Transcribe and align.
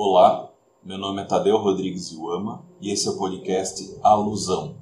Olá, 0.00 0.48
meu 0.84 0.96
nome 0.96 1.22
é 1.22 1.24
Tadeu 1.24 1.56
Rodrigues 1.56 2.12
Iuama 2.12 2.64
e 2.80 2.92
esse 2.92 3.08
é 3.08 3.10
o 3.10 3.18
podcast 3.18 3.98
Alusão. 4.00 4.76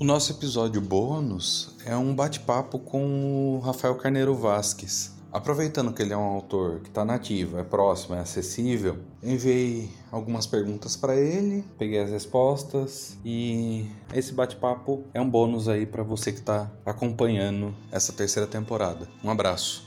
O 0.00 0.02
nosso 0.02 0.32
episódio 0.32 0.80
bônus 0.80 1.76
é 1.84 1.94
um 1.94 2.14
bate-papo 2.14 2.78
com 2.78 3.54
o 3.54 3.58
Rafael 3.58 3.94
Carneiro 3.96 4.34
Vasques. 4.34 5.14
Aproveitando 5.30 5.92
que 5.92 6.00
ele 6.00 6.14
é 6.14 6.16
um 6.16 6.24
autor 6.24 6.80
que 6.80 6.88
está 6.88 7.04
nativo, 7.04 7.58
é 7.58 7.62
próximo, 7.62 8.14
é 8.14 8.20
acessível, 8.20 8.96
enviei 9.22 9.90
algumas 10.10 10.46
perguntas 10.46 10.96
para 10.96 11.14
ele, 11.14 11.62
peguei 11.76 12.00
as 12.00 12.08
respostas 12.08 13.18
e 13.22 13.86
esse 14.14 14.32
bate-papo 14.32 15.04
é 15.12 15.20
um 15.20 15.28
bônus 15.28 15.68
aí 15.68 15.84
para 15.84 16.02
você 16.02 16.32
que 16.32 16.38
está 16.38 16.72
acompanhando 16.86 17.74
essa 17.92 18.10
terceira 18.10 18.48
temporada. 18.48 19.06
Um 19.22 19.28
abraço. 19.28 19.84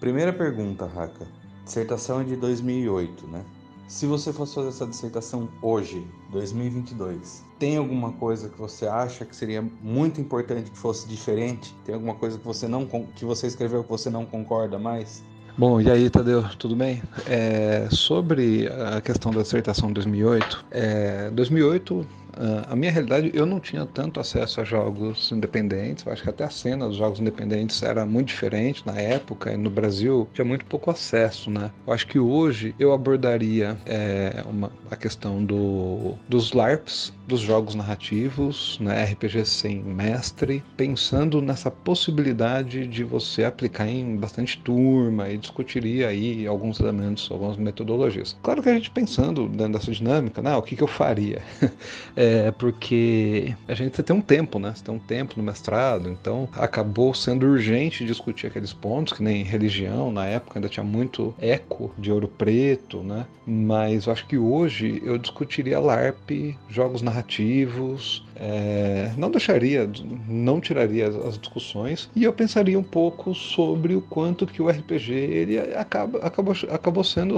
Primeira 0.00 0.32
pergunta, 0.32 0.86
Raka. 0.86 1.41
Dissertação 1.64 2.20
é 2.20 2.24
de 2.24 2.36
2008, 2.36 3.26
né? 3.26 3.44
Se 3.88 4.06
você 4.06 4.32
fosse 4.32 4.54
fazer 4.54 4.68
essa 4.68 4.86
dissertação 4.86 5.48
hoje, 5.60 6.06
2022, 6.30 7.44
tem 7.58 7.76
alguma 7.76 8.12
coisa 8.12 8.48
que 8.48 8.58
você 8.58 8.86
acha 8.86 9.24
que 9.24 9.36
seria 9.36 9.62
muito 9.82 10.20
importante 10.20 10.70
que 10.70 10.78
fosse 10.78 11.06
diferente? 11.06 11.74
Tem 11.84 11.94
alguma 11.94 12.14
coisa 12.14 12.38
que 12.38 12.44
você 12.44 12.66
não 12.66 12.86
que 12.86 13.24
você 13.24 13.46
escreveu 13.46 13.84
que 13.84 13.90
você 13.90 14.08
não 14.08 14.24
concorda 14.24 14.78
mais? 14.78 15.22
Bom, 15.58 15.78
e 15.78 15.90
aí, 15.90 16.08
Tadeu, 16.08 16.42
tudo 16.58 16.74
bem? 16.74 17.02
É, 17.26 17.86
sobre 17.90 18.66
a 18.68 19.02
questão 19.02 19.30
da 19.30 19.42
dissertação 19.42 19.92
2008, 19.92 20.64
é, 20.70 21.30
2008 21.30 21.94
Uh, 21.94 22.21
a 22.68 22.74
minha 22.74 22.90
realidade, 22.90 23.30
eu 23.34 23.44
não 23.44 23.60
tinha 23.60 23.84
tanto 23.86 24.18
acesso 24.20 24.60
a 24.60 24.64
jogos 24.64 25.30
independentes. 25.32 26.04
Eu 26.04 26.12
acho 26.12 26.22
que 26.22 26.30
até 26.30 26.44
a 26.44 26.50
cena 26.50 26.88
dos 26.88 26.96
jogos 26.96 27.20
independentes 27.20 27.82
era 27.82 28.06
muito 28.06 28.28
diferente 28.28 28.82
na 28.86 28.98
época. 28.98 29.52
E 29.52 29.56
no 29.56 29.70
Brasil 29.70 30.28
tinha 30.32 30.44
muito 30.44 30.64
pouco 30.66 30.90
acesso, 30.90 31.50
né? 31.50 31.70
Eu 31.86 31.92
acho 31.92 32.06
que 32.06 32.18
hoje 32.18 32.74
eu 32.78 32.92
abordaria 32.92 33.76
é, 33.86 34.42
uma, 34.46 34.72
a 34.90 34.96
questão 34.96 35.44
do, 35.44 36.14
dos 36.28 36.52
LARPs, 36.52 37.12
dos 37.26 37.40
jogos 37.40 37.74
narrativos, 37.74 38.78
né? 38.80 39.04
RPG 39.04 39.44
sem 39.44 39.82
mestre, 39.82 40.62
pensando 40.76 41.40
nessa 41.40 41.70
possibilidade 41.70 42.86
de 42.86 43.04
você 43.04 43.44
aplicar 43.44 43.88
em 43.88 44.16
bastante 44.16 44.58
turma 44.58 45.28
e 45.28 45.36
discutiria 45.36 46.08
aí 46.08 46.46
alguns 46.46 46.80
elementos, 46.80 47.28
algumas 47.30 47.56
metodologias. 47.56 48.36
Claro 48.42 48.62
que 48.62 48.68
a 48.68 48.74
gente 48.74 48.90
pensando 48.90 49.48
dentro 49.48 49.74
dessa 49.74 49.92
dinâmica, 49.92 50.40
né? 50.42 50.56
O 50.56 50.62
que, 50.62 50.76
que 50.76 50.82
eu 50.82 50.88
faria? 50.88 51.42
é 52.22 52.50
porque 52.52 53.54
a 53.66 53.74
gente 53.74 54.00
tem 54.02 54.14
um 54.14 54.20
tempo, 54.20 54.58
né? 54.58 54.72
Você 54.74 54.84
tem 54.84 54.94
um 54.94 54.98
tempo 54.98 55.34
no 55.36 55.42
mestrado, 55.42 56.08
então 56.08 56.48
acabou 56.52 57.12
sendo 57.14 57.46
urgente 57.46 58.04
discutir 58.04 58.46
aqueles 58.46 58.72
pontos, 58.72 59.12
que 59.12 59.22
nem 59.22 59.42
religião, 59.42 60.12
na 60.12 60.26
época 60.26 60.58
ainda 60.58 60.68
tinha 60.68 60.84
muito 60.84 61.34
eco 61.40 61.92
de 61.98 62.12
ouro 62.12 62.28
preto, 62.28 63.02
né? 63.02 63.26
Mas 63.44 64.06
eu 64.06 64.12
acho 64.12 64.26
que 64.26 64.38
hoje 64.38 65.02
eu 65.04 65.18
discutiria 65.18 65.80
LARP, 65.80 66.56
jogos 66.68 67.02
narrativos, 67.02 68.24
é, 68.36 69.12
não 69.16 69.30
deixaria, 69.30 69.88
não 70.28 70.60
tiraria 70.60 71.08
as, 71.08 71.38
discussões 71.38 72.10
e 72.14 72.24
eu 72.24 72.32
pensaria 72.32 72.78
um 72.78 72.82
pouco 72.82 73.34
sobre 73.34 73.94
o 73.94 74.00
quanto 74.00 74.46
que 74.46 74.62
o 74.62 74.68
RPG 74.68 75.12
ele 75.12 75.58
acaba, 75.74 76.18
acabou, 76.18 76.54
acabou 76.70 77.04
sendo 77.04 77.36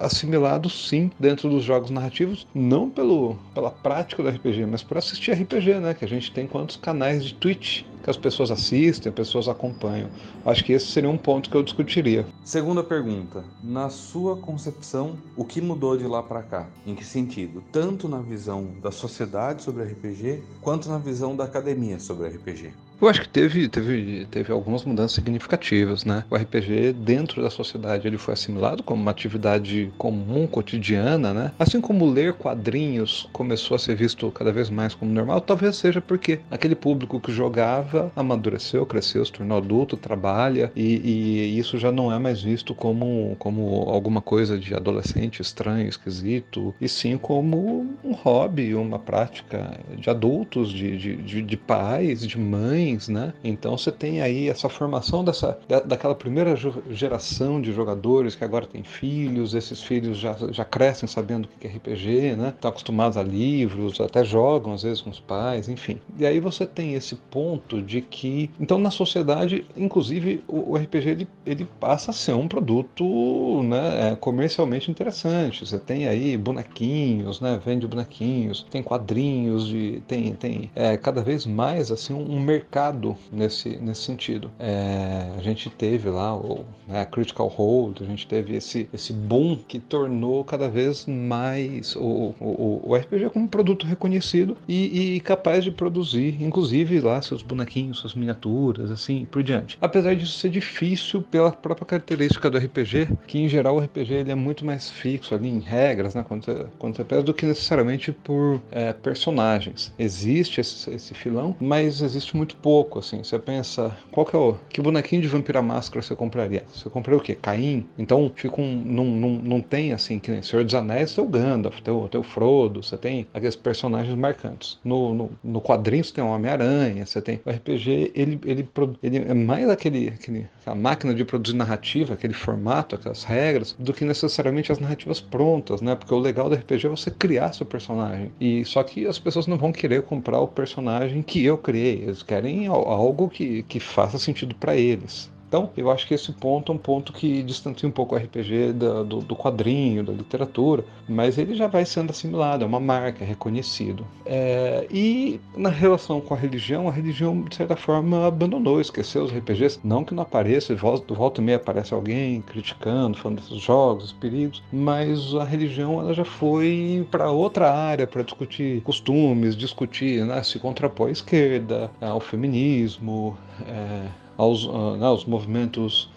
assimilado 0.00 0.70
sim 0.70 1.10
dentro 1.18 1.48
dos 1.48 1.64
jogos 1.64 1.90
narrativos, 1.90 2.46
não 2.54 2.88
pelo, 2.88 3.36
pela 3.54 3.70
prática 3.70 4.21
RPG, 4.28 4.66
mas 4.66 4.82
por 4.82 4.98
assistir 4.98 5.32
RPG, 5.32 5.80
né? 5.80 5.94
Que 5.94 6.04
a 6.04 6.08
gente 6.08 6.32
tem 6.32 6.46
quantos 6.46 6.76
canais 6.76 7.24
de 7.24 7.34
Twitch 7.34 7.82
que 8.02 8.10
as 8.10 8.16
pessoas 8.16 8.50
assistem, 8.50 9.10
as 9.10 9.14
pessoas 9.14 9.48
acompanham. 9.48 10.10
Acho 10.44 10.64
que 10.64 10.72
esse 10.72 10.86
seria 10.86 11.08
um 11.08 11.16
ponto 11.16 11.48
que 11.48 11.56
eu 11.56 11.62
discutiria. 11.62 12.26
Segunda 12.44 12.82
pergunta: 12.82 13.44
na 13.62 13.88
sua 13.88 14.36
concepção, 14.36 15.16
o 15.36 15.44
que 15.44 15.60
mudou 15.60 15.96
de 15.96 16.04
lá 16.04 16.22
para 16.22 16.42
cá? 16.42 16.68
Em 16.86 16.94
que 16.94 17.04
sentido? 17.04 17.62
Tanto 17.72 18.08
na 18.08 18.18
visão 18.18 18.68
da 18.82 18.90
sociedade 18.90 19.62
sobre 19.62 19.84
RPG, 19.84 20.42
quanto 20.60 20.88
na 20.88 20.98
visão 20.98 21.36
da 21.36 21.44
academia 21.44 21.98
sobre 21.98 22.28
RPG. 22.28 22.72
Eu 23.02 23.08
acho 23.08 23.22
que 23.22 23.28
teve, 23.28 23.68
teve, 23.68 24.28
teve 24.30 24.52
algumas 24.52 24.84
mudanças 24.84 25.16
significativas, 25.16 26.04
né? 26.04 26.22
O 26.30 26.36
RPG 26.36 26.92
dentro 26.92 27.42
da 27.42 27.50
sociedade 27.50 28.06
ele 28.06 28.16
foi 28.16 28.32
assimilado 28.32 28.80
como 28.84 29.02
uma 29.02 29.10
atividade 29.10 29.92
comum, 29.98 30.46
cotidiana, 30.46 31.34
né? 31.34 31.52
Assim 31.58 31.80
como 31.80 32.08
ler 32.08 32.32
quadrinhos 32.34 33.28
começou 33.32 33.74
a 33.74 33.78
ser 33.78 33.96
visto 33.96 34.30
cada 34.30 34.52
vez 34.52 34.70
mais 34.70 34.94
como 34.94 35.12
normal, 35.12 35.40
talvez 35.40 35.74
seja 35.74 36.00
porque 36.00 36.38
aquele 36.48 36.76
público 36.76 37.18
que 37.18 37.32
jogava 37.32 38.12
amadureceu, 38.14 38.86
cresceu, 38.86 39.24
se 39.24 39.32
tornou 39.32 39.58
adulto, 39.58 39.96
trabalha 39.96 40.70
e, 40.76 41.00
e 41.04 41.58
isso 41.58 41.78
já 41.78 41.90
não 41.90 42.12
é 42.12 42.20
mais 42.20 42.40
visto 42.40 42.72
como, 42.72 43.34
como 43.36 43.90
alguma 43.90 44.20
coisa 44.20 44.56
de 44.56 44.76
adolescente 44.76 45.42
estranho, 45.42 45.88
esquisito, 45.88 46.72
e 46.80 46.88
sim 46.88 47.18
como 47.18 47.96
um 48.04 48.12
hobby, 48.12 48.76
uma 48.76 49.00
prática 49.00 49.76
de 49.98 50.08
adultos, 50.08 50.70
de, 50.70 50.96
de, 50.96 51.16
de, 51.16 51.42
de 51.42 51.56
pais, 51.56 52.24
de 52.24 52.38
mães 52.38 52.91
né? 53.08 53.32
Então 53.42 53.76
você 53.76 53.90
tem 53.90 54.20
aí 54.20 54.48
essa 54.48 54.68
formação 54.68 55.24
dessa, 55.24 55.58
da, 55.68 55.80
daquela 55.80 56.14
primeira 56.14 56.54
geração 56.90 57.60
de 57.60 57.72
jogadores 57.72 58.34
que 58.34 58.44
agora 58.44 58.66
tem 58.66 58.82
filhos, 58.82 59.54
esses 59.54 59.82
filhos 59.82 60.18
já, 60.18 60.36
já 60.50 60.64
crescem 60.64 61.08
sabendo 61.08 61.46
o 61.46 61.48
que 61.48 61.66
é 61.66 61.70
RPG, 61.70 62.36
né? 62.36 62.48
Estão 62.48 62.70
acostumados 62.70 63.16
a 63.16 63.22
livros, 63.22 64.00
até 64.00 64.24
jogam 64.24 64.74
às 64.74 64.82
vezes 64.82 65.00
com 65.00 65.10
os 65.10 65.20
pais, 65.20 65.68
enfim. 65.68 66.00
E 66.18 66.26
aí 66.26 66.40
você 66.40 66.66
tem 66.66 66.94
esse 66.94 67.16
ponto 67.16 67.80
de 67.80 68.00
que, 68.00 68.50
então 68.60 68.78
na 68.78 68.90
sociedade, 68.90 69.64
inclusive 69.76 70.42
o, 70.46 70.72
o 70.72 70.76
RPG 70.76 71.08
ele, 71.08 71.28
ele 71.46 71.68
passa 71.80 72.10
a 72.10 72.14
ser 72.14 72.34
um 72.34 72.48
produto, 72.48 73.62
né, 73.62 74.10
é, 74.10 74.16
comercialmente 74.16 74.90
interessante. 74.90 75.66
Você 75.66 75.78
tem 75.78 76.06
aí 76.08 76.36
bonequinhos, 76.36 77.40
né? 77.40 77.60
Vende 77.64 77.86
bonequinhos, 77.86 78.66
tem 78.70 78.82
quadrinhos, 78.82 79.66
de, 79.66 80.02
tem, 80.06 80.34
tem 80.34 80.70
é, 80.74 80.96
cada 80.96 81.22
vez 81.22 81.46
mais 81.46 81.90
assim 81.90 82.14
um 82.14 82.40
mercado 82.40 82.71
mercado 82.72 83.14
nesse, 83.30 83.76
nesse 83.76 84.00
sentido. 84.02 84.50
É, 84.58 85.30
a 85.36 85.42
gente 85.42 85.68
teve 85.68 86.08
lá 86.08 86.34
o 86.34 86.64
né, 86.88 87.04
Critical 87.04 87.46
Hold, 87.48 88.00
a 88.00 88.04
gente 88.04 88.26
teve 88.26 88.56
esse, 88.56 88.88
esse 88.92 89.12
boom 89.12 89.56
que 89.56 89.78
tornou 89.78 90.42
cada 90.42 90.70
vez 90.70 91.04
mais 91.06 91.94
o, 91.94 92.34
o, 92.40 92.80
o 92.84 92.96
RPG 92.96 93.28
como 93.30 93.44
um 93.44 93.48
produto 93.48 93.86
reconhecido 93.86 94.56
e, 94.66 95.16
e, 95.16 95.20
capaz 95.20 95.62
de 95.64 95.70
produzir, 95.70 96.42
inclusive 96.42 96.98
lá 97.00 97.20
seus 97.20 97.42
bonequinhos, 97.42 97.98
suas 97.98 98.14
miniaturas, 98.14 98.90
assim 98.90 99.26
por 99.30 99.42
diante. 99.42 99.76
Apesar 99.80 100.16
disso 100.16 100.38
ser 100.38 100.48
difícil 100.48 101.20
pela 101.22 101.52
própria 101.52 101.86
característica 101.86 102.48
do 102.48 102.56
RPG, 102.56 103.08
que 103.26 103.38
em 103.38 103.48
geral 103.48 103.76
o 103.76 103.80
RPG 103.80 104.14
ele 104.14 104.32
é 104.32 104.34
muito 104.34 104.64
mais 104.64 104.90
fixo 104.90 105.34
ali 105.34 105.48
em 105.48 105.60
regras, 105.60 106.14
né, 106.14 106.24
quando 106.26 106.44
você, 106.44 106.66
quando 106.78 106.96
você 106.96 107.04
pesa, 107.04 107.22
do 107.22 107.34
que 107.34 107.44
necessariamente 107.44 108.12
por 108.12 108.62
é, 108.70 108.92
personagens. 108.94 109.92
Existe 109.98 110.60
esse, 110.60 110.90
esse 110.90 111.14
filão, 111.14 111.54
mas 111.60 112.00
existe 112.00 112.34
muito 112.36 112.56
pouco 112.62 113.00
assim. 113.00 113.22
Você 113.22 113.38
pensa, 113.38 113.94
qual 114.10 114.24
que 114.24 114.34
é 114.34 114.38
o. 114.38 114.56
Que 114.68 114.80
bonequinho 114.80 115.20
de 115.20 115.28
Vampira 115.28 115.60
Máscara 115.60 116.00
você 116.00 116.14
compraria? 116.14 116.64
Você 116.72 116.88
compraria 116.88 117.18
o 117.18 117.22
quê? 117.22 117.34
Caim? 117.34 117.86
Então, 117.98 118.30
fica 118.34 118.60
um. 118.60 118.82
Não, 118.84 119.04
não, 119.04 119.30
não 119.30 119.60
tem, 119.60 119.92
assim, 119.92 120.18
que 120.18 120.30
nem 120.30 120.42
Senhor 120.42 120.64
dos 120.64 120.74
Anéis, 120.74 121.14
tem 121.14 121.24
o 121.24 121.28
Gandalf, 121.28 121.80
tem 121.80 121.92
o, 121.92 122.08
tem 122.08 122.20
o 122.20 122.24
Frodo, 122.24 122.82
você 122.82 122.96
tem 122.96 123.26
aqueles 123.34 123.56
personagens 123.56 124.14
marcantes. 124.16 124.78
No, 124.84 125.12
no, 125.12 125.30
no 125.42 125.60
quadrinho 125.60 126.04
você 126.04 126.14
tem 126.14 126.24
o 126.24 126.28
Homem-Aranha, 126.28 127.04
você 127.04 127.20
tem. 127.20 127.40
O 127.44 127.50
RPG, 127.50 128.12
ele, 128.14 128.40
ele, 128.44 128.68
ele 129.02 129.18
é 129.18 129.34
mais 129.34 129.68
aquele, 129.68 130.08
aquele. 130.08 130.46
A 130.64 130.74
máquina 130.74 131.12
de 131.12 131.24
produzir 131.24 131.56
narrativa, 131.56 132.14
aquele 132.14 132.34
formato, 132.34 132.94
aquelas 132.94 133.24
regras, 133.24 133.74
do 133.78 133.92
que 133.92 134.04
necessariamente 134.04 134.70
as 134.70 134.78
narrativas 134.78 135.20
prontas, 135.20 135.80
né? 135.80 135.96
Porque 135.96 136.14
o 136.14 136.18
legal 136.18 136.48
do 136.48 136.54
RPG 136.54 136.86
é 136.86 136.90
você 136.90 137.10
criar 137.10 137.52
seu 137.52 137.66
personagem. 137.66 138.30
E 138.40 138.64
só 138.64 138.82
que 138.82 139.06
as 139.06 139.18
pessoas 139.18 139.46
não 139.46 139.56
vão 139.56 139.72
querer 139.72 140.02
comprar 140.02 140.38
o 140.40 140.46
personagem 140.46 141.22
que 141.22 141.44
eu 141.44 141.58
criei. 141.58 142.02
Eles 142.02 142.22
querem 142.22 142.51
algo 142.66 143.28
que, 143.28 143.62
que 143.64 143.80
faça 143.80 144.18
sentido 144.18 144.54
para 144.54 144.76
eles. 144.76 145.30
Então, 145.52 145.68
eu 145.76 145.90
acho 145.90 146.06
que 146.06 146.14
esse 146.14 146.32
ponto 146.32 146.72
é 146.72 146.74
um 146.74 146.78
ponto 146.78 147.12
que 147.12 147.42
distancia 147.42 147.86
um 147.86 147.92
pouco 147.92 148.14
o 148.14 148.18
RPG 148.18 148.72
da, 148.72 149.02
do, 149.02 149.18
do, 149.20 149.36
quadrinho, 149.36 150.02
da 150.02 150.10
literatura, 150.10 150.82
mas 151.06 151.36
ele 151.36 151.54
já 151.54 151.66
vai 151.66 151.84
sendo 151.84 152.08
assimilado, 152.08 152.64
é 152.64 152.66
uma 152.66 152.80
marca, 152.80 153.22
é 153.22 153.26
reconhecido. 153.26 154.06
É, 154.24 154.86
e 154.90 155.38
na 155.54 155.68
relação 155.68 156.22
com 156.22 156.32
a 156.32 156.38
religião, 156.38 156.88
a 156.88 156.90
religião, 156.90 157.42
de 157.42 157.54
certa 157.54 157.76
forma, 157.76 158.26
abandonou, 158.26 158.80
esqueceu 158.80 159.24
os 159.24 159.30
RPGs. 159.30 159.78
Não 159.84 160.04
que 160.04 160.14
não 160.14 160.22
apareça, 160.22 160.74
do 160.74 161.14
volta 161.14 161.42
e 161.42 161.44
meia 161.44 161.56
aparece 161.56 161.92
alguém 161.92 162.40
criticando, 162.40 163.18
falando 163.18 163.42
desses 163.42 163.60
jogos, 163.60 164.04
os 164.04 164.12
perigos, 164.12 164.62
mas 164.72 165.34
a 165.34 165.44
religião 165.44 166.00
ela 166.00 166.14
já 166.14 166.24
foi 166.24 167.06
para 167.10 167.30
outra 167.30 167.70
área 167.70 168.06
para 168.06 168.22
discutir 168.22 168.80
costumes, 168.84 169.54
discutir, 169.54 170.24
né, 170.24 170.42
se 170.42 170.58
contrapor 170.58 171.08
à 171.08 171.10
esquerda, 171.10 171.90
ao 172.00 172.20
feminismo. 172.20 173.36
É, 173.68 174.22
aos, 174.36 174.64
uh, 174.64 175.02
aos 175.02 175.24
movimentos 175.24 176.08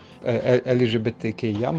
LGBTQIA+. 0.66 1.72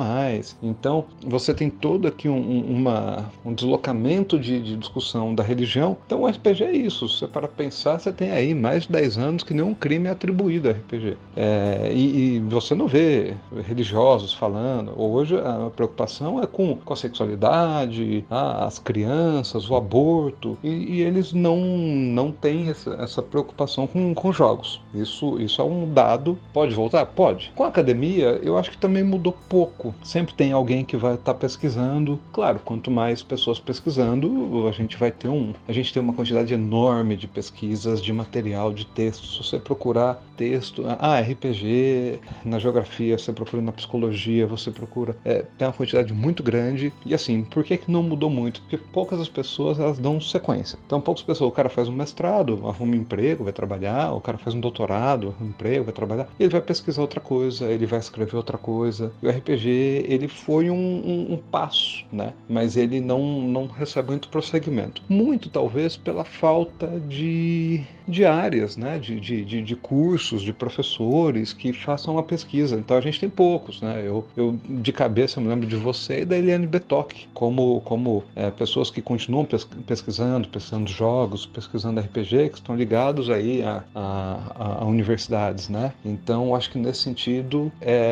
Então, 0.62 1.04
você 1.24 1.52
tem 1.52 1.68
todo 1.68 2.06
aqui 2.06 2.28
um, 2.28 2.60
uma, 2.60 3.30
um 3.44 3.52
deslocamento 3.52 4.38
de, 4.38 4.60
de, 4.60 4.76
discussão 4.76 5.34
da 5.34 5.42
religião. 5.42 5.96
Então, 6.06 6.22
o 6.22 6.26
RPG 6.26 6.64
é 6.64 6.72
isso. 6.72 7.08
Se 7.08 7.20
você 7.20 7.26
para 7.26 7.48
pensar, 7.48 7.98
você 7.98 8.12
tem 8.12 8.30
aí 8.30 8.54
mais 8.54 8.84
de 8.84 8.92
10 8.92 9.18
anos 9.18 9.42
que 9.42 9.52
nenhum 9.52 9.74
crime 9.74 10.08
é 10.08 10.10
atribuído 10.10 10.68
a 10.68 10.72
RPG. 10.72 11.16
É, 11.36 11.90
e, 11.92 12.36
e, 12.36 12.40
você 12.40 12.74
não 12.74 12.86
vê 12.86 13.34
religiosos 13.66 14.32
falando. 14.32 14.92
Hoje, 14.96 15.36
a 15.36 15.70
preocupação 15.74 16.42
é 16.42 16.46
com, 16.46 16.76
com 16.76 16.92
a 16.92 16.96
sexualidade, 16.96 18.24
as 18.30 18.78
crianças, 18.78 19.68
o 19.68 19.74
aborto. 19.74 20.56
E, 20.62 20.68
e 20.68 21.00
eles 21.00 21.32
não, 21.32 21.58
não 21.58 22.30
têm 22.30 22.68
essa, 22.68 22.90
essa 22.94 23.22
preocupação 23.22 23.86
com, 23.86 24.14
com 24.14 24.32
jogos. 24.32 24.80
Isso, 24.94 25.40
isso 25.40 25.60
é 25.60 25.64
um 25.64 25.92
dado. 25.92 26.38
Pode 26.52 26.74
voltar? 26.74 27.06
Pode. 27.06 27.52
Com 27.54 27.64
a 27.64 27.68
academia, 27.68 28.35
eu 28.42 28.56
acho 28.58 28.70
que 28.70 28.78
também 28.78 29.02
mudou 29.02 29.36
pouco. 29.48 29.94
Sempre 30.02 30.34
tem 30.34 30.52
alguém 30.52 30.84
que 30.84 30.96
vai 30.96 31.14
estar 31.14 31.34
tá 31.34 31.38
pesquisando. 31.38 32.20
Claro, 32.32 32.60
quanto 32.64 32.90
mais 32.90 33.22
pessoas 33.22 33.58
pesquisando, 33.58 34.66
a 34.68 34.72
gente 34.72 34.96
vai 34.96 35.10
ter 35.10 35.28
um. 35.28 35.52
A 35.66 35.72
gente 35.72 35.92
tem 35.92 36.02
uma 36.02 36.12
quantidade 36.12 36.52
enorme 36.52 37.16
de 37.16 37.26
pesquisas, 37.26 38.02
de 38.02 38.12
material, 38.12 38.72
de 38.72 38.86
texto. 38.86 39.26
Se 39.26 39.38
você 39.38 39.58
procurar 39.58 40.22
texto, 40.36 40.84
ah, 40.86 41.20
RPG, 41.20 42.20
na 42.44 42.58
geografia, 42.58 43.18
você 43.18 43.32
procura 43.32 43.62
na 43.62 43.72
psicologia, 43.72 44.46
você 44.46 44.70
procura. 44.70 45.16
É, 45.24 45.44
tem 45.56 45.66
uma 45.66 45.72
quantidade 45.72 46.12
muito 46.12 46.42
grande. 46.42 46.92
E 47.04 47.14
assim, 47.14 47.42
por 47.42 47.64
que, 47.64 47.76
que 47.76 47.90
não 47.90 48.02
mudou 48.02 48.30
muito? 48.30 48.60
Porque 48.62 48.76
poucas 48.76 49.20
as 49.20 49.28
pessoas 49.28 49.78
elas 49.78 49.98
dão 49.98 50.20
sequência. 50.20 50.78
Então, 50.86 51.00
poucas 51.00 51.24
pessoas, 51.24 51.50
o 51.50 51.54
cara 51.54 51.68
faz 51.68 51.88
um 51.88 51.92
mestrado, 51.92 52.66
arruma 52.66 52.92
um 52.92 52.96
emprego, 52.96 53.44
vai 53.44 53.52
trabalhar, 53.52 54.12
o 54.12 54.20
cara 54.20 54.38
faz 54.38 54.54
um 54.54 54.60
doutorado, 54.60 55.34
um 55.40 55.46
emprego, 55.46 55.84
vai 55.84 55.94
trabalhar, 55.94 56.28
ele 56.38 56.48
vai 56.48 56.60
pesquisar 56.60 57.00
outra 57.00 57.20
coisa, 57.20 57.66
ele 57.66 57.86
vai 57.86 57.98
escrever 57.98 58.25
outra 58.34 58.56
coisa. 58.56 59.12
E 59.22 59.26
o 59.26 59.30
RPG, 59.30 60.06
ele 60.08 60.28
foi 60.28 60.70
um, 60.70 60.74
um, 60.74 61.34
um 61.34 61.36
passo, 61.36 62.04
né? 62.10 62.32
Mas 62.48 62.76
ele 62.76 63.00
não, 63.00 63.42
não 63.42 63.66
recebe 63.66 64.10
muito 64.10 64.28
prosseguimento. 64.28 65.02
Muito, 65.08 65.48
talvez, 65.50 65.96
pela 65.96 66.24
falta 66.24 66.88
de, 67.08 67.82
de 68.08 68.24
áreas, 68.24 68.76
né? 68.76 68.98
De, 68.98 69.20
de, 69.20 69.44
de, 69.44 69.62
de 69.62 69.76
cursos, 69.76 70.42
de 70.42 70.52
professores 70.52 71.52
que 71.52 71.72
façam 71.72 72.18
a 72.18 72.22
pesquisa. 72.22 72.76
Então, 72.76 72.96
a 72.96 73.00
gente 73.00 73.20
tem 73.20 73.28
poucos, 73.28 73.80
né? 73.80 74.02
Eu, 74.04 74.24
eu 74.36 74.58
de 74.68 74.92
cabeça, 74.92 75.40
me 75.40 75.48
lembro 75.48 75.66
de 75.66 75.76
você 75.76 76.20
e 76.20 76.24
da 76.24 76.36
Eliane 76.36 76.66
Betoc, 76.66 77.12
como, 77.34 77.80
como 77.82 78.24
é, 78.34 78.50
pessoas 78.50 78.90
que 78.90 79.02
continuam 79.02 79.46
pesquisando, 79.86 80.48
pesquisando 80.48 80.90
jogos, 80.90 81.46
pesquisando 81.46 82.00
RPG, 82.00 82.50
que 82.50 82.56
estão 82.56 82.74
ligados 82.76 83.30
aí 83.30 83.62
a, 83.62 83.84
a, 83.94 84.78
a 84.80 84.84
universidades, 84.84 85.68
né? 85.68 85.92
Então, 86.04 86.54
acho 86.54 86.70
que 86.70 86.78
nesse 86.78 87.02
sentido 87.02 87.70
é, 87.80 88.05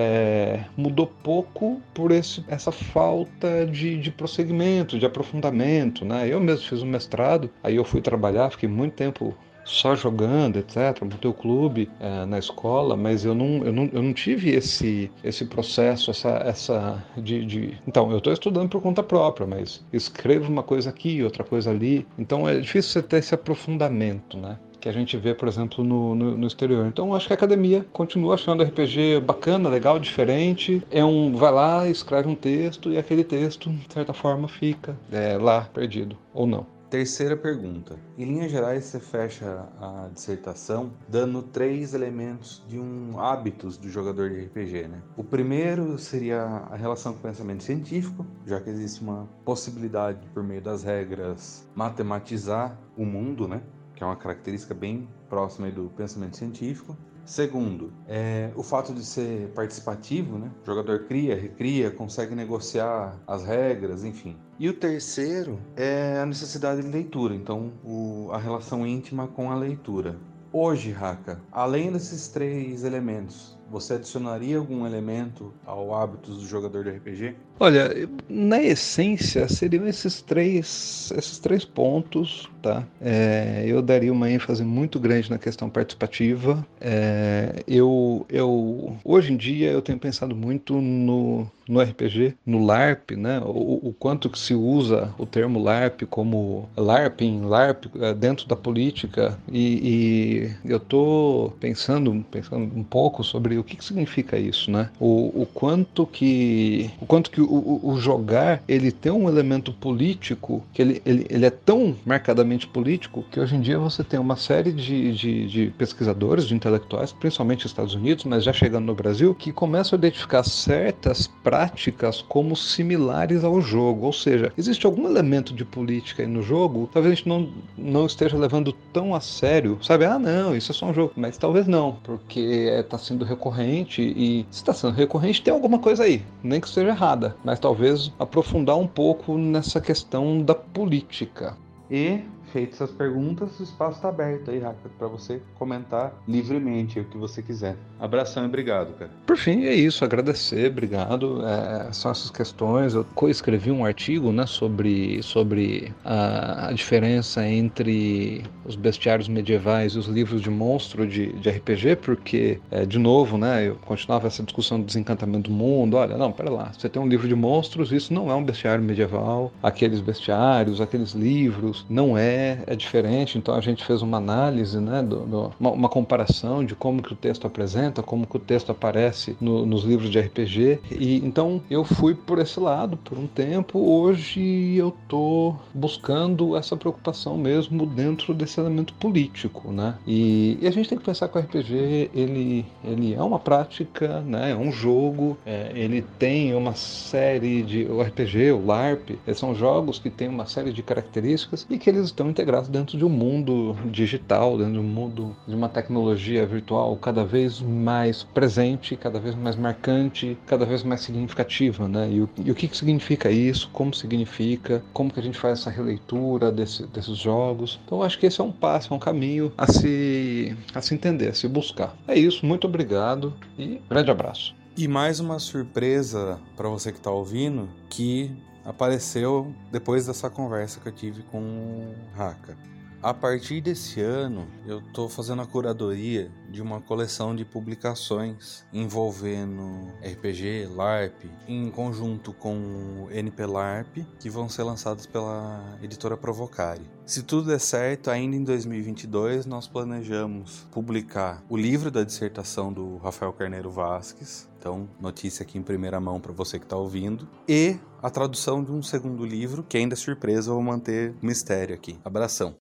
mudou 0.76 1.06
pouco 1.06 1.80
por 1.92 2.10
esse, 2.10 2.44
essa 2.48 2.72
falta 2.72 3.66
de, 3.66 3.98
de 3.98 4.10
prosseguimento, 4.10 4.98
de 4.98 5.06
aprofundamento, 5.06 6.04
né? 6.04 6.28
Eu 6.28 6.40
mesmo 6.40 6.66
fiz 6.66 6.82
um 6.82 6.86
mestrado, 6.86 7.50
aí 7.62 7.76
eu 7.76 7.84
fui 7.84 8.00
trabalhar, 8.00 8.50
fiquei 8.50 8.68
muito 8.68 8.94
tempo 8.94 9.34
só 9.64 9.94
jogando, 9.94 10.58
etc. 10.58 11.02
Montei 11.02 11.30
o 11.30 11.34
clube 11.34 11.90
é, 11.98 12.24
na 12.26 12.38
escola, 12.38 12.96
mas 12.96 13.24
eu 13.24 13.34
não, 13.34 13.64
eu 13.64 13.72
não, 13.72 13.90
eu 13.92 14.02
não 14.02 14.12
tive 14.12 14.50
esse, 14.50 15.10
esse 15.22 15.46
processo, 15.46 16.10
essa, 16.10 16.30
essa 16.44 17.04
de, 17.16 17.44
de... 17.44 17.78
Então, 17.86 18.10
eu 18.10 18.18
estou 18.18 18.32
estudando 18.32 18.68
por 18.68 18.80
conta 18.82 19.02
própria, 19.02 19.46
mas 19.46 19.84
escrevo 19.92 20.52
uma 20.52 20.62
coisa 20.62 20.90
aqui, 20.90 21.22
outra 21.22 21.42
coisa 21.42 21.70
ali. 21.70 22.06
Então 22.18 22.48
é 22.48 22.60
difícil 22.60 22.92
você 22.92 23.02
ter 23.02 23.16
esse 23.18 23.34
aprofundamento, 23.34 24.36
né? 24.36 24.58
Que 24.84 24.88
a 24.90 24.92
gente 24.92 25.16
vê, 25.16 25.34
por 25.34 25.48
exemplo, 25.48 25.82
no, 25.82 26.14
no, 26.14 26.36
no, 26.36 26.46
exterior. 26.46 26.84
Então, 26.86 27.14
acho 27.14 27.26
que 27.26 27.32
a 27.32 27.36
academia 27.36 27.86
continua 27.90 28.34
achando 28.34 28.62
RPG 28.62 29.18
bacana, 29.24 29.70
legal, 29.70 29.98
diferente. 29.98 30.82
É 30.90 31.02
um, 31.02 31.34
vai 31.34 31.50
lá, 31.50 31.88
escreve 31.88 32.28
um 32.28 32.34
texto 32.34 32.90
e 32.90 32.98
aquele 32.98 33.24
texto, 33.24 33.70
de 33.70 33.90
certa 33.90 34.12
forma, 34.12 34.46
fica 34.46 34.94
é, 35.10 35.38
lá 35.38 35.62
perdido 35.72 36.18
ou 36.34 36.46
não. 36.46 36.66
Terceira 36.90 37.34
pergunta. 37.34 37.96
Em 38.18 38.26
linhas 38.26 38.52
gerais, 38.52 38.84
você 38.84 39.00
fecha 39.00 39.66
a 39.80 40.10
dissertação 40.12 40.92
dando 41.08 41.42
três 41.42 41.94
elementos 41.94 42.62
de 42.68 42.78
um 42.78 43.18
hábitos 43.18 43.78
do 43.78 43.88
jogador 43.88 44.28
de 44.28 44.44
RPG, 44.44 44.88
né? 44.88 45.02
O 45.16 45.24
primeiro 45.24 45.98
seria 45.98 46.42
a 46.42 46.76
relação 46.76 47.14
com 47.14 47.20
o 47.20 47.22
pensamento 47.22 47.64
científico, 47.64 48.24
já 48.46 48.60
que 48.60 48.68
existe 48.68 49.00
uma 49.00 49.26
possibilidade 49.46 50.28
por 50.34 50.42
meio 50.42 50.60
das 50.60 50.84
regras 50.84 51.66
matematizar 51.74 52.78
o 52.96 53.04
mundo, 53.04 53.48
né? 53.48 53.62
Que 53.94 54.02
é 54.02 54.06
uma 54.06 54.16
característica 54.16 54.74
bem 54.74 55.08
próxima 55.28 55.70
do 55.70 55.90
pensamento 55.96 56.36
científico. 56.36 56.96
Segundo, 57.24 57.90
é 58.06 58.50
o 58.54 58.62
fato 58.62 58.92
de 58.92 59.02
ser 59.02 59.48
participativo, 59.54 60.38
né? 60.38 60.50
O 60.62 60.66
jogador 60.66 61.04
cria, 61.04 61.34
recria, 61.34 61.90
consegue 61.90 62.34
negociar 62.34 63.18
as 63.26 63.44
regras, 63.44 64.04
enfim. 64.04 64.36
E 64.58 64.68
o 64.68 64.74
terceiro 64.74 65.58
é 65.74 66.20
a 66.20 66.26
necessidade 66.26 66.82
de 66.82 66.88
leitura, 66.88 67.34
então 67.34 67.72
o, 67.82 68.28
a 68.30 68.38
relação 68.38 68.86
íntima 68.86 69.26
com 69.26 69.50
a 69.50 69.54
leitura. 69.54 70.18
Hoje, 70.52 70.92
Raka, 70.92 71.40
além 71.50 71.90
desses 71.90 72.28
três 72.28 72.84
elementos, 72.84 73.58
você 73.68 73.94
adicionaria 73.94 74.58
algum 74.58 74.86
elemento 74.86 75.52
ao 75.66 75.92
hábitos 75.92 76.38
do 76.38 76.46
jogador 76.46 76.84
de 76.84 76.90
RPG? 76.90 77.36
Olha, 77.58 78.08
na 78.28 78.60
essência 78.60 79.48
seriam 79.48 79.86
esses 79.86 80.20
três, 80.20 81.12
esses 81.16 81.38
três 81.38 81.64
pontos, 81.64 82.48
tá? 82.60 82.82
É, 83.00 83.64
eu 83.66 83.80
daria 83.80 84.12
uma 84.12 84.30
ênfase 84.30 84.64
muito 84.64 84.98
grande 84.98 85.30
na 85.30 85.38
questão 85.38 85.70
participativa. 85.70 86.66
É, 86.80 87.62
eu, 87.68 88.26
eu, 88.28 88.96
hoje 89.04 89.32
em 89.32 89.36
dia 89.36 89.70
eu 89.70 89.80
tenho 89.80 89.98
pensado 89.98 90.34
muito 90.34 90.80
no, 90.80 91.46
no 91.68 91.80
RPG, 91.80 92.34
no 92.44 92.64
LARP, 92.64 93.12
né? 93.12 93.40
O, 93.40 93.88
o, 93.88 93.94
quanto 93.98 94.28
que 94.28 94.38
se 94.38 94.54
usa 94.54 95.14
o 95.18 95.26
termo 95.26 95.62
LARP 95.62 96.02
como 96.08 96.68
LARPing, 96.76 97.42
LARP 97.42 97.86
é, 98.00 98.14
dentro 98.14 98.48
da 98.48 98.56
política 98.56 99.38
e, 99.50 100.50
e 100.64 100.70
eu 100.70 100.80
tô 100.80 101.52
pensando, 101.60 102.24
pensando 102.30 102.70
um 102.76 102.82
pouco 102.82 103.22
sobre 103.22 103.58
o 103.58 103.64
que, 103.64 103.76
que 103.76 103.84
significa 103.84 104.38
isso, 104.38 104.70
né? 104.70 104.90
O, 104.98 105.42
o 105.42 105.46
quanto 105.46 106.06
que, 106.06 106.90
o 107.00 107.06
quanto 107.06 107.30
que 107.30 107.43
o, 107.44 107.80
o, 107.82 107.98
jogar 107.98 108.62
ele 108.68 108.90
tem 108.90 109.12
um 109.12 109.28
elemento 109.28 109.72
político 109.72 110.62
que 110.72 110.82
ele, 110.82 111.02
ele, 111.04 111.26
ele 111.28 111.46
é 111.46 111.50
tão 111.50 111.96
marcadamente 112.04 112.66
político 112.66 113.24
que 113.30 113.40
hoje 113.40 113.56
em 113.56 113.60
dia 113.60 113.78
você 113.78 114.02
tem 114.02 114.18
uma 114.18 114.36
série 114.36 114.72
de, 114.72 115.12
de, 115.12 115.46
de 115.46 115.66
pesquisadores, 115.78 116.46
de 116.46 116.54
intelectuais, 116.54 117.12
principalmente 117.12 117.64
nos 117.64 117.72
Estados 117.72 117.94
Unidos, 117.94 118.24
mas 118.24 118.44
já 118.44 118.52
chegando 118.52 118.86
no 118.86 118.94
Brasil, 118.94 119.34
que 119.34 119.52
começam 119.52 119.96
a 119.96 119.98
identificar 119.98 120.42
certas 120.42 121.26
práticas 121.42 122.22
como 122.22 122.56
similares 122.56 123.44
ao 123.44 123.60
jogo. 123.60 124.06
Ou 124.06 124.12
seja, 124.12 124.52
existe 124.56 124.86
algum 124.86 125.06
elemento 125.06 125.54
de 125.54 125.64
política 125.64 126.22
aí 126.22 126.28
no 126.28 126.42
jogo, 126.42 126.88
talvez 126.92 127.12
a 127.12 127.16
gente 127.16 127.28
não, 127.28 127.48
não 127.76 128.06
esteja 128.06 128.36
levando 128.36 128.72
tão 128.92 129.14
a 129.14 129.20
sério, 129.20 129.78
sabe? 129.82 130.04
Ah, 130.04 130.18
não, 130.18 130.56
isso 130.56 130.72
é 130.72 130.74
só 130.74 130.86
um 130.86 130.94
jogo. 130.94 131.12
Mas 131.16 131.36
talvez 131.36 131.66
não, 131.66 131.96
porque 132.02 132.40
está 132.40 132.98
sendo 132.98 133.24
recorrente 133.24 134.02
e 134.02 134.46
se 134.50 134.58
está 134.58 134.72
sendo 134.72 134.94
recorrente, 134.94 135.42
tem 135.42 135.52
alguma 135.52 135.78
coisa 135.78 136.04
aí, 136.04 136.22
nem 136.42 136.60
que 136.60 136.68
seja 136.68 136.88
errada, 136.88 137.33
mas 137.42 137.58
talvez 137.58 138.12
aprofundar 138.18 138.76
um 138.76 138.86
pouco 138.86 139.36
nessa 139.38 139.80
questão 139.80 140.42
da 140.42 140.54
política. 140.54 141.56
E 141.90 142.20
feitas 142.54 142.80
as 142.80 142.90
perguntas, 142.92 143.58
o 143.58 143.64
espaço 143.64 143.96
está 143.96 144.10
aberto 144.10 144.48
aí, 144.48 144.62
para 144.96 145.08
você 145.08 145.42
comentar 145.58 146.14
livremente 146.28 147.00
o 147.00 147.04
que 147.04 147.18
você 147.18 147.42
quiser. 147.42 147.76
Abração 147.98 148.44
e 148.44 148.46
obrigado, 148.46 148.96
cara. 148.96 149.10
Por 149.26 149.36
fim, 149.36 149.64
é 149.64 149.74
isso. 149.74 150.04
Agradecer, 150.04 150.70
obrigado. 150.70 151.42
É, 151.44 151.92
são 151.92 152.12
essas 152.12 152.30
questões. 152.30 152.94
Eu 152.94 153.04
coescrevi 153.14 153.72
um 153.72 153.84
artigo 153.84 154.30
né, 154.30 154.46
sobre, 154.46 155.20
sobre 155.22 155.92
a, 156.04 156.68
a, 156.68 156.72
diferença 156.72 157.44
entre 157.44 158.44
os 158.64 158.76
bestiários 158.76 159.26
medievais 159.26 159.94
e 159.94 159.98
os 159.98 160.06
livros 160.06 160.40
de 160.40 160.50
monstro 160.50 161.08
de, 161.08 161.32
de 161.32 161.50
RPG, 161.50 161.96
porque, 161.96 162.60
é, 162.70 162.86
de 162.86 163.00
novo, 163.00 163.36
né, 163.36 163.66
eu 163.66 163.76
continuava 163.84 164.28
essa 164.28 164.44
discussão 164.44 164.78
do 164.78 164.86
desencantamento 164.86 165.50
do 165.50 165.56
mundo. 165.56 165.96
Olha, 165.96 166.16
não, 166.16 166.30
pera 166.30 166.50
lá. 166.50 166.72
Você 166.72 166.88
tem 166.88 167.02
um 167.02 167.08
livro 167.08 167.26
de 167.26 167.34
monstros, 167.34 167.90
isso 167.90 168.14
não 168.14 168.30
é 168.30 168.34
um 168.34 168.44
bestiário 168.44 168.84
medieval. 168.84 169.50
Aqueles 169.60 170.00
bestiários, 170.00 170.80
aqueles 170.80 171.14
livros, 171.14 171.84
não 171.88 172.16
é 172.16 172.43
é, 172.44 172.58
é, 172.66 172.76
diferente, 172.76 173.38
então 173.38 173.54
a 173.54 173.60
gente 173.60 173.84
fez 173.84 174.02
uma 174.02 174.18
análise, 174.18 174.78
né, 174.78 175.02
do, 175.02 175.20
do, 175.20 175.52
uma, 175.58 175.70
uma, 175.70 175.88
comparação 175.88 176.64
de 176.64 176.74
como 176.74 177.02
que 177.02 177.12
o 177.12 177.16
texto 177.16 177.46
apresenta, 177.46 178.02
como 178.02 178.26
que 178.26 178.36
o 178.36 178.40
texto 178.40 178.70
aparece 178.70 179.36
no, 179.40 179.64
nos 179.64 179.84
livros 179.84 180.10
de 180.10 180.20
RPG, 180.20 180.80
e 180.90 181.16
então 181.24 181.62
eu 181.70 181.84
fui 181.84 182.14
por 182.14 182.38
esse 182.38 182.58
lado 182.60 182.96
por 182.96 183.18
um 183.18 183.26
tempo, 183.26 183.78
hoje 183.78 184.76
eu 184.76 184.94
tô 185.08 185.54
buscando 185.72 186.56
essa 186.56 186.76
preocupação 186.76 187.36
mesmo 187.36 187.86
dentro 187.86 188.34
desse 188.34 188.60
elemento 188.60 188.92
político, 188.94 189.72
né, 189.72 189.96
e, 190.06 190.58
e 190.60 190.66
a 190.66 190.70
gente 190.70 190.88
tem 190.88 190.98
que 190.98 191.04
pensar 191.04 191.28
que 191.28 191.38
o 191.38 191.40
RPG, 191.40 192.10
ele, 192.14 192.66
ele 192.84 193.14
é 193.14 193.22
uma 193.22 193.38
prática, 193.38 194.20
né, 194.20 194.52
é 194.52 194.56
um 194.56 194.70
jogo, 194.70 195.36
é, 195.46 195.72
ele 195.74 196.02
tem 196.18 196.54
uma 196.54 196.74
série 196.74 197.62
de, 197.62 197.84
o 197.84 198.02
RPG, 198.02 198.52
o 198.52 198.66
LARP, 198.66 199.10
são 199.34 199.54
jogos 199.54 199.98
que 199.98 200.10
têm 200.10 200.28
uma 200.28 200.46
série 200.46 200.72
de 200.72 200.82
características 200.82 201.66
e 201.68 201.78
que 201.78 201.90
eles 201.90 202.04
estão 202.04 202.23
integrados 202.28 202.68
dentro 202.68 202.96
de 202.96 203.04
um 203.04 203.08
mundo 203.08 203.76
digital, 203.90 204.56
dentro 204.58 204.74
de 204.74 204.78
um 204.78 204.82
mundo 204.82 205.36
de 205.46 205.54
uma 205.54 205.68
tecnologia 205.68 206.46
virtual 206.46 206.96
cada 206.96 207.24
vez 207.24 207.60
mais 207.60 208.22
presente, 208.22 208.96
cada 208.96 209.18
vez 209.18 209.34
mais 209.34 209.56
marcante, 209.56 210.36
cada 210.46 210.64
vez 210.64 210.82
mais 210.82 211.00
significativa, 211.00 211.88
né? 211.88 212.10
E 212.10 212.20
o, 212.20 212.28
e 212.44 212.50
o 212.50 212.54
que, 212.54 212.68
que 212.68 212.76
significa 212.76 213.30
isso? 213.30 213.68
Como 213.72 213.94
significa? 213.94 214.82
Como 214.92 215.12
que 215.12 215.20
a 215.20 215.22
gente 215.22 215.38
faz 215.38 215.60
essa 215.60 215.70
releitura 215.70 216.50
desse, 216.50 216.86
desses 216.86 217.16
jogos? 217.16 217.80
Então, 217.84 218.02
acho 218.02 218.18
que 218.18 218.26
esse 218.26 218.40
é 218.40 218.44
um 218.44 218.52
passo, 218.52 218.92
é 218.92 218.96
um 218.96 219.00
caminho 219.00 219.52
a 219.56 219.66
se, 219.66 220.56
a 220.74 220.80
se 220.80 220.94
entender, 220.94 221.28
a 221.28 221.34
se 221.34 221.48
buscar. 221.48 221.96
É 222.06 222.18
isso, 222.18 222.44
muito 222.46 222.66
obrigado 222.66 223.34
e 223.58 223.80
grande 223.88 224.10
abraço. 224.10 224.54
E 224.76 224.88
mais 224.88 225.20
uma 225.20 225.38
surpresa 225.38 226.40
para 226.56 226.68
você 226.68 226.90
que 226.90 226.98
está 226.98 227.10
ouvindo, 227.10 227.68
que 227.88 228.32
apareceu 228.64 229.54
depois 229.70 230.06
dessa 230.06 230.30
conversa 230.30 230.80
que 230.80 230.88
eu 230.88 230.92
tive 230.92 231.22
com 231.24 231.38
o 231.38 231.94
Raka. 232.16 232.56
A 233.04 233.12
partir 233.12 233.60
desse 233.60 234.00
ano, 234.00 234.46
eu 234.66 234.78
estou 234.78 235.10
fazendo 235.10 235.42
a 235.42 235.46
curadoria 235.46 236.32
de 236.48 236.62
uma 236.62 236.80
coleção 236.80 237.36
de 237.36 237.44
publicações 237.44 238.64
envolvendo 238.72 239.92
RPG, 240.02 240.68
LARP, 240.74 241.26
em 241.46 241.70
conjunto 241.70 242.32
com 242.32 242.56
o 242.56 243.08
NP 243.10 243.44
LARP, 243.44 243.98
que 244.18 244.30
vão 244.30 244.48
ser 244.48 244.62
lançadas 244.62 245.04
pela 245.04 245.76
editora 245.82 246.16
Provocare. 246.16 246.80
Se 247.04 247.22
tudo 247.22 247.48
der 247.48 247.60
certo, 247.60 248.10
ainda 248.10 248.36
em 248.36 248.42
2022 248.42 249.44
nós 249.44 249.68
planejamos 249.68 250.66
publicar 250.72 251.44
o 251.50 251.58
livro 251.58 251.90
da 251.90 252.04
dissertação 252.04 252.72
do 252.72 252.96
Rafael 252.96 253.34
Carneiro 253.34 253.70
Vasques, 253.70 254.48
então 254.58 254.88
notícia 254.98 255.42
aqui 255.42 255.58
em 255.58 255.62
primeira 255.62 256.00
mão 256.00 256.18
para 256.18 256.32
você 256.32 256.58
que 256.58 256.64
está 256.64 256.78
ouvindo, 256.78 257.28
e 257.46 257.76
a 258.02 258.08
tradução 258.08 258.64
de 258.64 258.72
um 258.72 258.82
segundo 258.82 259.26
livro, 259.26 259.62
que 259.62 259.76
ainda 259.76 259.92
é 259.92 259.96
surpresa, 259.96 260.48
eu 260.48 260.54
vou 260.54 260.62
manter 260.62 261.14
mistério 261.20 261.74
aqui. 261.74 261.98
Abração! 262.02 262.63